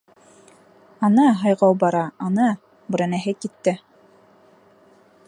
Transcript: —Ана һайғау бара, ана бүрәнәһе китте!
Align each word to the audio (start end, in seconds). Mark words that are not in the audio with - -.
—Ана 1.07 1.25
һайғау 1.41 1.77
бара, 1.83 2.01
ана 2.29 2.49
бүрәнәһе 2.95 3.37
китте! 3.45 3.75